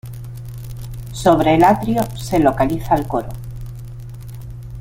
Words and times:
Sobre 1.11 1.53
el 1.53 1.63
atrio 1.63 2.01
se 2.17 2.39
localiza 2.39 2.95
el 2.95 3.07
coro. 3.07 3.29